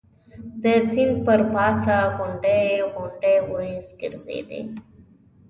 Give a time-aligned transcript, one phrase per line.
[0.63, 2.63] د سیند پر پاسه غونډۍ
[2.93, 4.61] غونډۍ وریځ ګرځېدې.